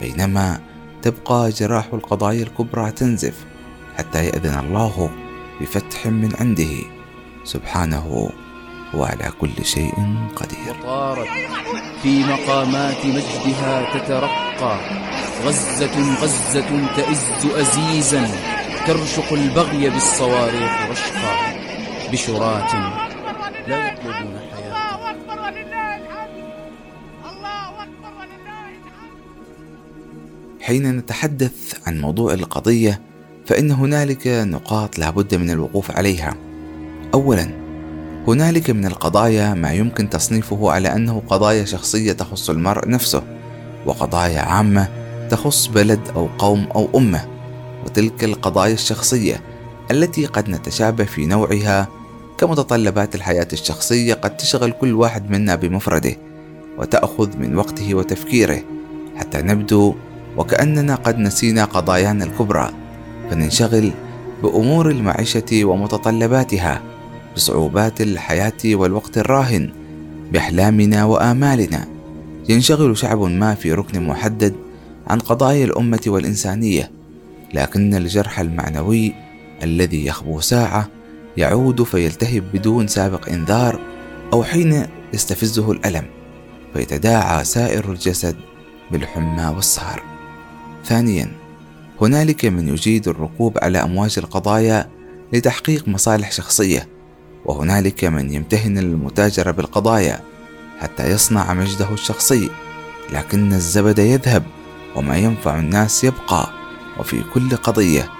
بينما 0.00 0.65
تبقى 1.06 1.50
جراح 1.50 1.86
القضايا 1.92 2.42
الكبرى 2.42 2.90
تنزف 2.90 3.44
حتى 3.98 4.24
يأذن 4.26 4.58
الله 4.58 5.10
بفتح 5.60 6.06
من 6.06 6.32
عنده. 6.40 6.74
سبحانه 7.44 8.30
هو 8.94 9.04
على 9.04 9.32
كل 9.40 9.64
شيء 9.64 9.94
قدير. 10.36 10.74
طارت 10.82 11.28
في 12.02 12.24
مقامات 12.24 13.06
مجدها 13.06 13.98
تترقى. 13.98 14.78
غزة 15.44 16.16
غزة 16.22 16.94
تئز 16.96 17.46
أزيزا. 17.54 18.28
ترشق 18.86 19.32
البغي 19.32 19.90
بالصواريخ 19.90 20.90
رشقا. 20.90 21.34
بشرات 22.12 22.74
لا 23.68 23.92
يطلبون 23.92 24.40
حياة. 24.52 24.66
حين 30.60 30.96
نتحدث 30.96 31.74
عن 31.86 32.00
موضوع 32.00 32.34
القضية 32.34 33.00
فإن 33.46 33.70
هنالك 33.70 34.26
نقاط 34.26 34.98
لابد 34.98 35.34
من 35.34 35.50
الوقوف 35.50 35.90
عليها. 35.90 36.34
أولاً، 37.14 37.48
هنالك 38.28 38.70
من 38.70 38.86
القضايا 38.86 39.54
ما 39.54 39.72
يمكن 39.72 40.10
تصنيفه 40.10 40.70
على 40.70 40.88
أنه 40.94 41.22
قضايا 41.28 41.64
شخصية 41.64 42.12
تخص 42.12 42.50
المرء 42.50 42.88
نفسه، 42.88 43.22
وقضايا 43.86 44.40
عامة 44.40 44.88
تخص 45.30 45.66
بلد 45.66 46.00
أو 46.16 46.28
قوم 46.38 46.66
أو 46.74 46.88
أمة، 46.96 47.26
وتلك 47.84 48.24
القضايا 48.24 48.74
الشخصية 48.74 49.40
التي 49.90 50.26
قد 50.26 50.48
نتشابه 50.48 51.04
في 51.04 51.26
نوعها 51.26 51.88
كمتطلبات 52.38 53.14
الحياة 53.14 53.48
الشخصية 53.52 54.14
قد 54.14 54.36
تشغل 54.36 54.72
كل 54.72 54.94
واحد 54.94 55.30
منا 55.30 55.54
بمفرده، 55.54 56.16
وتأخذ 56.78 57.36
من 57.36 57.56
وقته 57.56 57.94
وتفكيره، 57.94 58.62
حتى 59.16 59.42
نبدو 59.42 59.94
وكأننا 60.36 60.94
قد 60.94 61.18
نسينا 61.18 61.64
قضايانا 61.64 62.24
الكبرى 62.24 62.70
فننشغل 63.30 63.92
بأمور 64.42 64.90
المعيشة 64.90 65.64
ومتطلباتها 65.64 66.82
بصعوبات 67.36 68.00
الحياة 68.00 68.52
والوقت 68.64 69.18
الراهن 69.18 69.70
بأحلامنا 70.32 71.04
وآمالنا. 71.04 71.86
ينشغل 72.48 72.98
شعب 72.98 73.20
ما 73.22 73.54
في 73.54 73.72
ركن 73.72 74.06
محدد 74.06 74.54
عن 75.06 75.18
قضايا 75.18 75.64
الأمة 75.64 76.00
والإنسانية 76.06 76.90
لكن 77.54 77.94
الجرح 77.94 78.40
المعنوي 78.40 79.12
الذي 79.62 80.06
يخبو 80.06 80.40
ساعة 80.40 80.88
يعود 81.36 81.82
فيلتهب 81.82 82.44
بدون 82.54 82.86
سابق 82.86 83.28
إنذار 83.28 83.80
أو 84.32 84.44
حين 84.44 84.86
يستفزه 85.14 85.72
الألم 85.72 86.04
فيتداعى 86.74 87.44
سائر 87.44 87.92
الجسد 87.92 88.36
بالحمى 88.90 89.52
والسهر. 89.56 90.15
ثانيا 90.88 91.32
هنالك 92.00 92.44
من 92.44 92.68
يجيد 92.68 93.08
الركوب 93.08 93.58
على 93.62 93.82
أمواج 93.82 94.14
القضايا 94.18 94.88
لتحقيق 95.32 95.88
مصالح 95.88 96.32
شخصية 96.32 96.88
وهنالك 97.44 98.04
من 98.04 98.32
يمتهن 98.32 98.78
المتاجره 98.78 99.50
بالقضايا 99.50 100.20
حتى 100.80 101.10
يصنع 101.10 101.54
مجده 101.54 101.92
الشخصي 101.92 102.50
لكن 103.12 103.52
الزبد 103.52 103.98
يذهب 103.98 104.42
وما 104.96 105.16
ينفع 105.16 105.58
الناس 105.58 106.04
يبقى 106.04 106.50
وفي 106.98 107.22
كل 107.34 107.56
قضية 107.56 108.10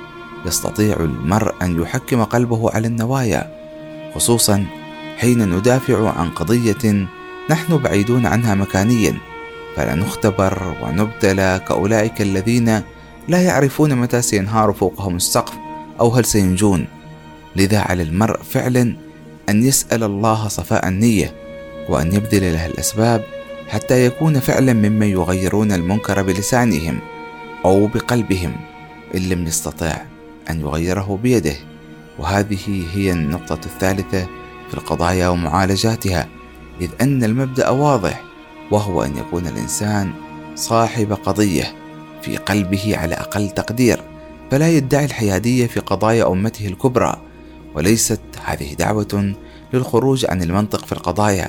يستطيع 0.46 0.96
المرء 1.00 1.55
أن 1.62 1.83
يحكم 1.83 2.24
قلبه 2.24 2.70
على 2.70 2.88
النوايا 2.88 3.57
خصوصا 4.14 4.66
حين 5.18 5.57
ندافع 5.57 6.11
عن 6.18 6.31
قضية 6.31 7.07
نحن 7.50 7.76
بعيدون 7.76 8.26
عنها 8.26 8.55
مكانيا. 8.55 9.16
فلا 9.76 9.94
نختبر 9.94 10.74
ونبتلى 10.82 11.60
كأولئك 11.68 12.22
الذين 12.22 12.82
لا 13.28 13.42
يعرفون 13.42 13.94
متى 13.94 14.22
سينهار 14.22 14.72
فوقهم 14.72 15.16
السقف 15.16 15.52
أو 16.00 16.08
هل 16.08 16.24
سينجون. 16.24 16.86
لذا 17.56 17.78
على 17.78 18.02
المرء 18.02 18.42
فعلا 18.42 18.96
أن 19.48 19.62
يسأل 19.62 20.02
الله 20.02 20.48
صفاء 20.48 20.88
النية 20.88 21.34
وأن 21.88 22.12
يبذل 22.12 22.52
له 22.52 22.66
الأسباب 22.66 23.24
حتى 23.68 24.06
يكون 24.06 24.40
فعلا 24.40 24.72
ممن 24.72 25.06
يغيرون 25.06 25.72
المنكر 25.72 26.22
بلسانهم 26.22 26.98
أو 27.64 27.86
بقلبهم 27.86 28.52
إن 29.14 29.20
لم 29.20 29.46
يستطع 29.46 29.96
أن 30.50 30.60
يغيره 30.60 31.18
بيده. 31.22 31.56
وهذه 32.18 32.84
هي 32.94 33.12
النقطة 33.12 33.60
الثالثة 33.66 34.26
في 34.68 34.74
القضايا 34.74 35.28
ومعالجاتها 35.28 36.28
إذ 36.80 36.88
أن 37.00 37.24
المبدأ 37.24 37.68
واضح 37.68 38.25
وهو 38.70 39.02
أن 39.02 39.16
يكون 39.16 39.46
الإنسان 39.46 40.12
صاحب 40.55 41.12
قضية 41.12 41.74
في 42.22 42.37
قلبه 42.37 42.96
على 42.96 43.14
أقل 43.14 43.50
تقدير 43.50 44.02
فلا 44.50 44.68
يدعي 44.68 45.05
الحيادية 45.05 45.66
في 45.66 45.81
قضايا 45.81 46.29
أمته 46.33 46.66
الكبرى 46.66 47.22
وليست 47.74 48.20
هذه 48.44 48.74
دعوة 48.74 49.35
للخروج 49.72 50.26
عن 50.29 50.42
المنطق 50.42 50.85
في 50.85 50.92
القضايا 50.92 51.48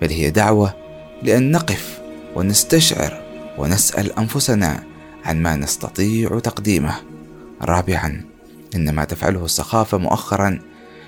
بل 0.00 0.10
هي 0.10 0.30
دعوة 0.30 0.74
لأن 1.22 1.50
نقف 1.50 2.00
ونستشعر 2.36 3.22
ونسأل 3.58 4.18
أنفسنا 4.18 4.82
عن 5.24 5.42
ما 5.42 5.56
نستطيع 5.56 6.38
تقديمه. 6.38 6.94
رابعا 7.62 8.24
إن 8.74 8.94
ما 8.94 9.04
تفعله 9.04 9.44
السخافة 9.44 9.98
مؤخرا 9.98 10.60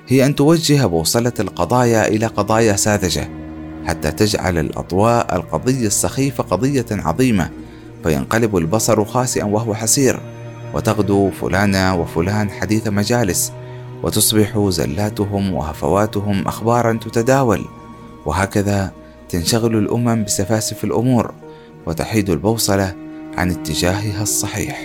هي 0.09 0.27
أن 0.27 0.35
توجه 0.35 0.87
بوصلة 0.87 1.33
القضايا 1.41 2.09
إلى 2.09 2.27
قضايا 2.27 2.77
ساذجة 2.77 3.46
حتى 3.87 4.11
تجعل 4.11 4.59
الأضواء 4.59 5.37
القضية 5.37 5.87
السخيفة 5.87 6.45
قضية 6.45 6.87
عظيمة 6.91 7.51
فينقلب 8.03 8.57
البصر 8.57 9.05
خاسئا 9.05 9.45
وهو 9.45 9.75
حسير 9.75 10.21
وتغدو 10.75 11.31
فلانة 11.31 11.95
وفلان 11.95 12.51
حديث 12.51 12.89
مجالس 12.89 13.53
وتصبح 14.03 14.69
زلاتهم 14.69 15.55
وهفواتهم 15.55 16.49
أخبارا 16.49 16.93
تتداول 16.93 17.65
وهكذا 18.27 18.93
تنشغل 19.29 19.77
الأمم 19.77 20.25
بسفاسف 20.25 20.85
الأمور 20.85 21.35
وتحيد 21.87 22.31
البوصلة 22.31 22.95
عن 23.37 23.51
اتجاهها 23.51 24.23
الصحيح. 24.23 24.83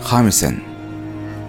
خامسا 0.00 0.58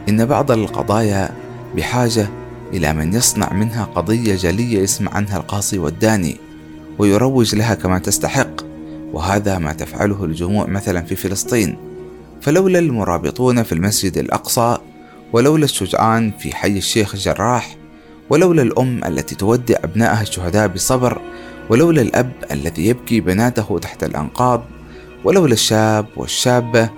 إن 0.10 0.26
بعض 0.26 0.52
القضايا 0.52 1.30
بحاجة 1.76 2.28
إلى 2.74 2.94
من 2.94 3.14
يصنع 3.14 3.54
منها 3.54 3.86
قضية 3.86 4.36
جلية 4.36 4.80
يسمع 4.80 5.14
عنها 5.14 5.38
القاصي 5.38 5.78
والداني 5.78 6.38
ويروج 6.98 7.56
لها 7.56 7.76
كما 7.76 8.00
تستحق 8.00 8.62
وهذا 9.14 9.58
ما 9.58 9.74
تفعله 9.74 10.24
الجموع 10.24 10.66
مثلا 10.66 11.02
في 11.02 11.16
فلسطين. 11.16 11.78
فلولا 12.42 12.80
المرابطون 12.80 13.64
في 13.64 13.72
المسجد 13.72 14.18
الأقصى 14.18 14.78
ولولا 15.34 15.66
الشجعان 15.66 16.32
في 16.40 16.56
حي 16.56 16.78
الشيخ 16.78 17.16
جراح 17.16 17.78
ولولا 18.30 18.62
الأم 18.62 19.04
التي 19.04 19.36
تودع 19.36 19.76
أبنائها 19.84 20.22
الشهداء 20.22 20.68
بصبر 20.68 21.22
ولولا 21.70 22.02
الأب 22.02 22.32
الذي 22.52 22.88
يبكي 22.88 23.20
بناته 23.20 23.80
تحت 23.82 24.04
الأنقاض 24.04 24.64
ولولا 25.24 25.54
الشاب 25.54 26.06
والشابة 26.18 26.90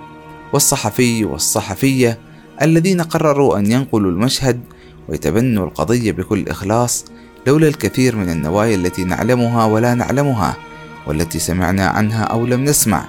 والصحفي 0.52 1.24
والصحفية 1.24 2.18
الذين 2.62 3.00
قرروا 3.00 3.58
أن 3.58 3.72
ينقلوا 3.72 4.10
المشهد 4.10 4.60
ويتبنوا 5.08 5.66
القضية 5.66 6.12
بكل 6.12 6.48
إخلاص 6.48 7.04
لولا 7.46 7.68
الكثير 7.68 8.16
من 8.16 8.30
النوايا 8.30 8.74
التي 8.74 9.04
نعلمها 9.04 9.64
ولا 9.64 9.94
نعلمها 9.94 10.56
والتي 11.06 11.38
سمعنا 11.38 11.86
عنها 11.86 12.24
أو 12.24 12.46
لم 12.46 12.64
نسمع. 12.64 13.04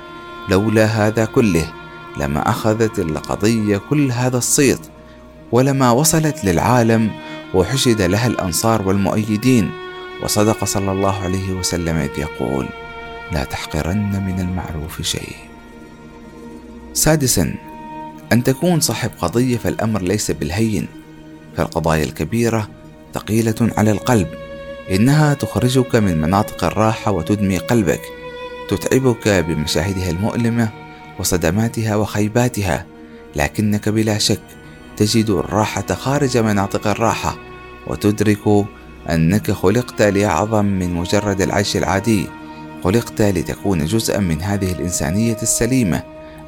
لولا 0.50 0.86
هذا 0.86 1.26
كله 1.26 1.74
لما 2.18 2.50
أخذت 2.50 3.00
القضية 3.00 3.78
كل 3.78 4.12
هذا 4.12 4.38
الصيت 4.38 4.80
ولما 5.52 5.92
وصلت 5.92 6.46
للعالم 6.46 7.12
وحشد 7.54 8.02
لها 8.02 8.28
الأنصار 8.28 8.88
والمؤيدين. 8.88 9.72
وصدق 10.24 10.64
صلى 10.64 10.92
الله 10.92 11.24
عليه 11.24 11.52
وسلم 11.52 11.96
إذ 11.96 12.20
يقول 12.20 12.68
لا 13.32 13.44
تحقرن 13.44 14.24
من 14.28 14.40
المعروف 14.40 15.02
شيء. 15.02 15.36
سادسا 16.94 17.56
أن 18.34 18.44
تكون 18.44 18.80
صاحب 18.80 19.12
قضية 19.22 19.58
فالأمر 19.58 20.02
ليس 20.02 20.32
بالهين. 20.32 20.88
فالقضايا 21.58 22.04
الكبيرة 22.04 22.70
ثقيلة 23.14 23.56
على 23.78 23.92
القلب 23.92 24.28
إنها 24.92 25.34
تخرجك 25.34 25.96
من 25.96 26.22
مناطق 26.22 26.64
الراحة 26.64 27.12
وتدمي 27.12 27.58
قلبك 27.58 28.02
تتعبك 28.70 29.28
بمشاهدها 29.28 30.10
المؤلمة 30.10 30.70
وصدماتها 31.20 31.96
وخيباتها 31.96 32.86
لكنك 33.36 33.90
بلا 33.90 34.18
شك 34.18 34.42
تجد 34.98 35.30
الراحة 35.30 35.86
خارج 35.94 36.38
مناطق 36.38 36.88
الراحة 36.88 37.38
وتدرك 37.88 38.66
أنك 39.10 39.52
خلقت 39.52 40.02
لأعظم 40.02 40.66
من 40.66 40.94
مجرد 40.94 41.42
العيش 41.42 41.78
العادي 41.78 42.26
خلقت 42.84 43.22
لتكون 43.22 43.86
جزءا 43.86 44.20
من 44.20 44.42
هذه 44.42 44.72
الإنسانية 44.72 45.38
السليمة 45.42 46.04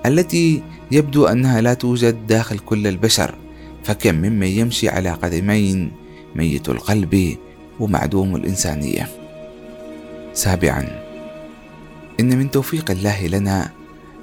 التي 0.06 0.64
يبدو 0.92 1.26
أنها 1.26 1.62
لا 1.62 1.74
توجد 1.74 2.28
داخل 2.28 2.60
كل 2.60 2.88
البشر. 2.88 3.36
فكم 3.84 4.16
ممن 4.16 4.48
يمشي 4.48 4.90
على 4.90 5.10
قدمين 5.12 5.92
ميت 6.36 6.70
القلب 6.70 7.38
ومعدوم 7.80 8.36
الإنسانية. 8.36 9.08
سابعا 10.34 10.88
إن 12.20 12.38
من 12.38 12.52
توفيق 12.52 12.92
الله 12.92 13.28
لنا 13.28 13.72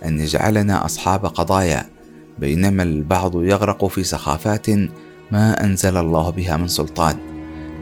أن 0.05 0.21
يجعلنا 0.21 0.85
أصحاب 0.85 1.27
قضايا 1.27 1.85
بينما 2.39 2.83
البعض 2.83 3.43
يغرق 3.43 3.87
في 3.87 4.05
سخافات 4.05 4.71
ما 5.33 5.65
أنزل 5.65 5.97
الله 5.97 6.31
بها 6.31 6.57
من 6.57 6.69
سلطان 6.69 7.17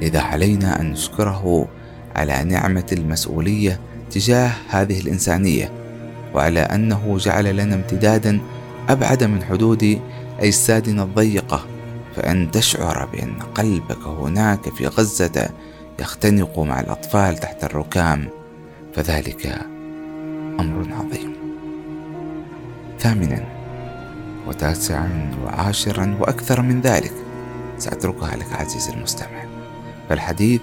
لذا 0.02 0.20
علينا 0.20 0.80
أن 0.80 0.90
نشكره 0.90 1.68
على 2.16 2.44
نعمة 2.44 2.86
المسؤولية 2.92 3.80
تجاه 4.10 4.52
هذه 4.68 5.00
الإنسانية 5.00 5.72
وعلى 6.34 6.60
أنه 6.60 7.18
جعل 7.18 7.56
لنا 7.56 7.74
امتدادا 7.74 8.40
أبعد 8.88 9.24
من 9.24 9.42
حدود 9.42 10.00
أجسادنا 10.40 11.02
الضيقة 11.02 11.66
فأن 12.16 12.50
تشعر 12.50 13.06
بأن 13.06 13.38
قلبك 13.54 14.06
هناك 14.06 14.68
في 14.68 14.86
غزة 14.86 15.50
يختنق 16.00 16.58
مع 16.58 16.80
الأطفال 16.80 17.38
تحت 17.38 17.64
الركام 17.64 18.28
فذلك 18.94 19.46
أمر 20.60 20.94
عظيم. 20.94 21.34
ثامنا 22.98 23.44
وتاسعا 24.46 25.30
وعاشرا 25.44 26.16
وأكثر 26.20 26.62
من 26.62 26.80
ذلك 26.80 27.12
سأتركها 27.78 28.36
لك 28.36 28.52
عزيزي 28.52 28.92
المستمع 28.92 29.44
فالحديث 30.08 30.60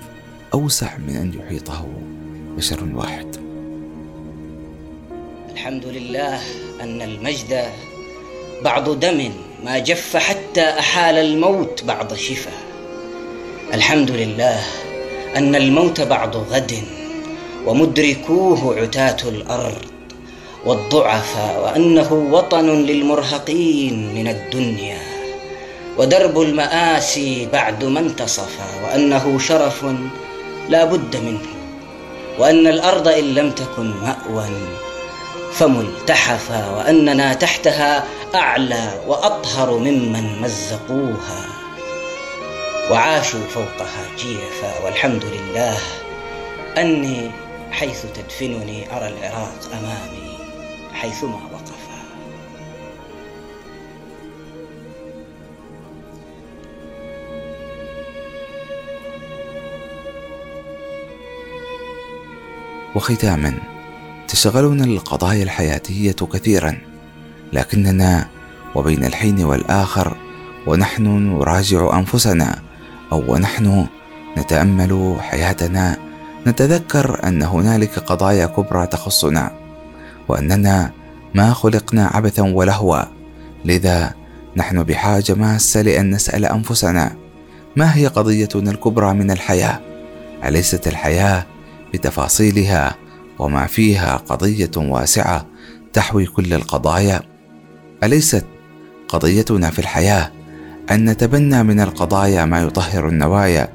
أوسع 0.53 0.97
من 0.97 1.15
أن 1.15 1.33
يحيطه 1.39 1.87
بشر 2.57 2.83
واحد. 2.93 3.35
الحمد 5.51 5.85
لله 5.85 6.39
أن 6.81 7.01
المجد 7.01 7.65
بعض 8.63 8.99
دم 8.99 9.31
ما 9.63 9.79
جف 9.79 10.17
حتى 10.17 10.61
أحال 10.61 11.17
الموت 11.17 11.83
بعض 11.83 12.13
شفا. 12.13 12.51
الحمد 13.73 14.11
لله 14.11 14.59
أن 15.35 15.55
الموت 15.55 16.01
بعض 16.01 16.35
غد 16.35 16.73
ومدركوه 17.65 18.79
عتاة 18.81 19.17
الأرض 19.29 19.81
والضعفاء 20.65 21.61
وأنه 21.63 22.13
وطن 22.13 22.65
للمرهقين 22.85 24.15
من 24.15 24.27
الدنيا 24.27 24.97
ودرب 25.97 26.41
المآسي 26.41 27.47
بعد 27.53 27.83
ما 27.83 27.99
انتصفا 27.99 28.83
وأنه 28.83 29.39
شرف 29.39 29.85
لا 30.69 30.85
بد 30.85 31.15
منه 31.17 31.41
وأن 32.39 32.67
الأرض 32.67 33.07
إن 33.07 33.23
لم 33.35 33.51
تكن 33.51 33.93
مأوى 34.01 34.45
فملتحفا 35.53 36.69
وأننا 36.69 37.33
تحتها 37.33 38.03
أعلى 38.35 39.03
وأطهر 39.07 39.77
ممن 39.77 40.41
مزقوها 40.41 41.45
وعاشوا 42.91 43.39
فوقها 43.39 44.15
جيفا 44.17 44.85
والحمد 44.85 45.25
لله. 45.25 45.77
أني 46.77 47.31
حيث 47.71 48.05
تدفنني 48.15 48.97
أرى 48.97 49.07
العراق 49.07 49.59
أمامي 49.73 50.37
حيثما 50.93 51.39
وقفا. 51.53 52.01
وختاما 62.95 63.53
تشغلنا 64.27 64.83
القضايا 64.83 65.43
الحياتية 65.43 66.11
كثيرا. 66.11 66.90
لكننا 67.53 68.27
وبين 68.75 69.05
الحين 69.05 69.43
والآخر 69.43 70.17
ونحن 70.67 71.03
نراجع 71.03 71.99
أنفسنا 71.99 72.59
أو 73.11 73.33
ونحن 73.33 73.87
نتأمل 74.37 75.15
حياتنا. 75.19 75.97
نتذكر 76.47 77.27
أن 77.27 77.43
هنالك 77.43 77.99
قضايا 77.99 78.45
كبرى 78.45 78.87
تخصنا 78.87 79.51
وأننا 80.27 80.91
ما 81.35 81.53
خلقنا 81.53 82.07
عبثا 82.07 82.41
ولهوا 82.41 83.01
لذا 83.65 84.13
نحن 84.57 84.83
بحاجة 84.83 85.33
ماسة 85.33 85.81
لأن 85.81 86.09
نسأل 86.09 86.45
أنفسنا 86.45 87.15
ما 87.75 87.95
هي 87.95 88.07
قضيتنا 88.07 88.71
الكبرى 88.71 89.13
من 89.13 89.31
الحياة؟ 89.31 89.79
أليست 90.45 90.87
الحياة 90.87 91.45
بتفاصيلها 91.93 92.95
وما 93.39 93.67
فيها 93.67 94.17
قضية 94.17 94.71
واسعة 94.77 95.47
تحوي 95.93 96.25
كل 96.25 96.53
القضايا؟ 96.53 97.30
أليست 98.03 98.45
قضيتنا 99.07 99.69
في 99.69 99.79
الحياة 99.79 100.31
أن 100.91 101.09
نتبنى 101.09 101.63
من 101.63 101.79
القضايا 101.79 102.45
ما 102.45 102.61
يطهر 102.61 103.07
النوايا 103.07 103.67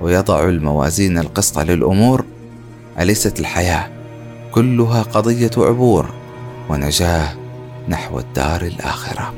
ويضع 0.00 0.48
الموازين 0.48 1.18
القسط 1.18 1.58
للأمور؟ 1.58 2.24
أليست 3.00 3.40
الحياة 3.40 3.88
كلها 4.52 5.02
قضية 5.02 5.50
عبور 5.56 6.14
ونجاة 6.68 7.28
نحو 7.88 8.18
الدار 8.18 8.62
الآخرة؟ 8.62 9.34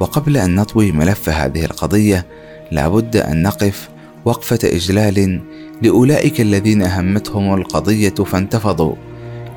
وقبل 0.00 0.36
أن 0.36 0.54
نطوي 0.54 0.92
ملف 0.92 1.28
هذه 1.28 1.64
القضية 1.64 2.26
لابد 2.70 3.16
أن 3.16 3.42
نقف 3.42 3.88
وقفة 4.24 4.58
إجلال 4.64 5.40
لأولئك 5.82 6.40
الذين 6.40 6.82
همتهم 6.82 7.54
القضية 7.54 8.14
فانتفضوا 8.14 8.94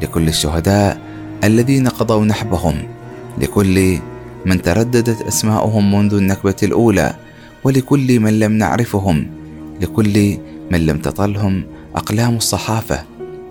لكل 0.01 0.27
الشهداء 0.27 1.16
الذين 1.43 1.87
قضوا 1.87 2.25
نحبهم 2.25 2.75
لكل 3.37 3.97
من 4.45 4.61
ترددت 4.61 5.21
أسماؤهم 5.21 5.95
منذ 5.95 6.13
النكبة 6.13 6.55
الأولى 6.63 7.13
ولكل 7.63 8.19
من 8.19 8.39
لم 8.39 8.51
نعرفهم 8.51 9.27
لكل 9.81 10.37
من 10.71 10.85
لم 10.85 10.97
تطلهم 10.97 11.63
أقلام 11.95 12.35
الصحافة 12.35 13.03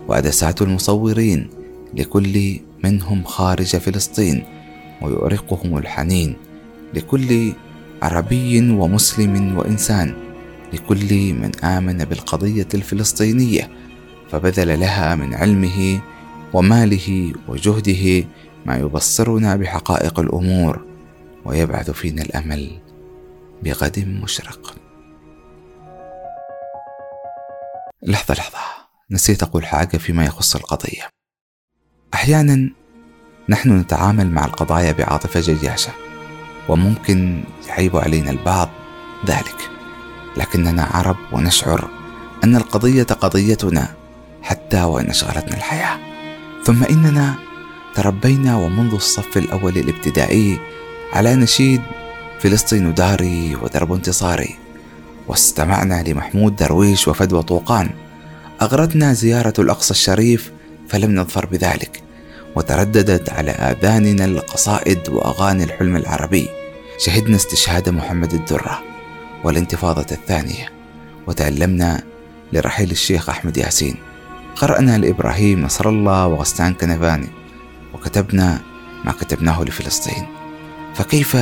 وعدسات 0.09 0.63
المصورين 0.63 1.51
لكل 1.95 2.61
منهم 2.85 3.25
خارج 3.25 3.77
فلسطين 3.77 4.45
ويؤرقهم 5.03 5.79
الحنين 5.79 6.37
لكل 6.95 7.53
عربي 8.03 8.71
ومسلم 8.71 9.59
وإنسان 9.59 10.15
لكل 10.73 11.35
من 11.35 11.51
آمن 11.65 12.05
بالقضية 12.05 12.69
الفلسطينية 12.75 13.71
فبذل 14.31 14.81
لها 14.81 15.15
من 15.15 15.35
علمه 15.35 16.01
وماله 16.57 17.35
وجهده 17.49 18.29
ما 18.67 18.77
يبصرنا 18.77 19.57
بحقائق 19.57 20.21
الأمور 20.21 20.85
ويبعث 21.45 21.91
فينا 21.91 22.23
الأمل 22.23 22.81
بغد 23.63 23.99
مشرق. 24.23 24.75
لحظة 28.03 28.35
لحظة. 28.35 28.59
نسيت 29.11 29.43
أقول 29.43 29.67
حاجة 29.67 29.97
فيما 29.97 30.25
يخص 30.25 30.57
القضية. 30.57 31.03
أحيانا 32.15 32.71
نحن 33.49 33.79
نتعامل 33.79 34.31
مع 34.31 34.45
القضايا 34.45 34.93
بعاطفة 34.93 35.41
جياشة 35.41 35.93
وممكن 36.69 37.45
يعيب 37.69 37.97
علينا 37.97 38.31
البعض 38.31 38.69
ذلك. 39.27 39.71
لكننا 40.37 40.83
عرب 40.83 41.17
ونشعر 41.33 41.89
أن 42.45 42.57
القضية 42.57 43.03
قضيتنا 43.03 43.95
حتى 44.43 44.83
وإن 44.83 45.11
أشغلتنا 45.11 45.57
الحياة. 45.57 46.06
ثم 46.67 46.85
إننا 46.85 47.35
تربينا 47.95 48.57
ومنذ 48.57 48.95
الصف 48.95 49.37
الأول 49.37 49.79
الابتدائي 49.79 50.59
على 51.13 51.35
نشيد 51.35 51.83
فلسطين 52.41 52.95
داري 52.95 53.57
ودرب 53.63 53.93
انتصاري. 53.93 54.57
واستمعنا 55.29 56.03
لمحمود 56.03 56.57
درويش 56.57 57.09
وفدوى 57.09 57.43
طوقان. 57.43 57.91
أغرتنا 58.63 59.13
زيارة 59.13 59.55
الأقصى 59.59 59.91
الشريف 59.91 60.53
فلم 60.89 61.15
نظفر 61.15 61.47
بذلك. 61.47 62.03
وترددت 62.57 63.31
على 63.31 63.51
آذاننا 63.51 64.25
القصائد 64.25 65.09
وأغاني 65.09 65.65
الحلم 65.65 65.97
العربي. 65.97 66.49
شهدنا 66.99 67.37
استشهاد 67.37 67.89
محمد 67.89 68.33
الدرة 68.33 68.83
والانتفاضة 69.45 70.07
الثانية. 70.13 70.73
وتألمنا 71.27 72.03
لرحيل 72.53 72.91
الشيخ 72.91 73.29
أحمد 73.29 73.57
ياسين. 73.57 74.06
قرأنا 74.57 74.99
لإبراهيم 74.99 75.63
نصر 75.63 75.89
الله 75.89 76.27
وغسان 76.27 76.75
كنفاني 76.75 77.29
وكتبنا 77.95 78.61
ما 79.05 79.13
كتبناه 79.13 79.63
لفلسطين. 79.63 80.27
فكيف 80.95 81.37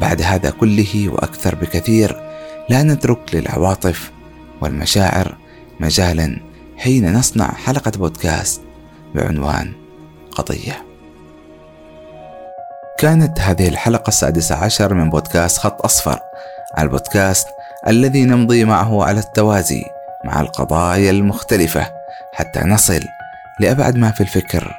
بعد 0.00 0.22
هذا 0.22 0.50
كله 0.50 1.08
وأكثر 1.08 1.54
بكثير 1.54 2.20
لا 2.68 2.82
نترك 2.82 3.34
للعواطف 3.34 4.10
والمشاعر 4.60 5.36
مجالا 5.80 6.40
حين 6.76 7.12
نصنع 7.12 7.52
حلقة 7.52 7.90
بودكاست 7.90 8.62
بعنوان 9.14 9.72
قضية. 10.32 10.84
كانت 12.98 13.40
هذه 13.40 13.68
الحلقة 13.68 14.08
السادسة 14.08 14.54
عشر 14.54 14.94
من 14.94 15.10
بودكاست 15.10 15.58
خط 15.58 15.84
أصفر 15.84 16.18
البودكاست 16.78 17.48
الذي 17.88 18.24
نمضي 18.24 18.64
معه 18.64 19.04
على 19.04 19.20
التوازي 19.20 19.82
مع 20.24 20.40
القضايا 20.40 21.10
المختلفة. 21.10 21.97
حتى 22.38 22.60
نصل 22.60 23.00
لأبعد 23.60 23.96
ما 23.96 24.10
في 24.10 24.20
الفكر 24.20 24.74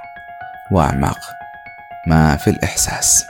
وأعمق 0.71 1.19
ما 2.07 2.37
في 2.37 2.49
الإحساس. 2.49 3.27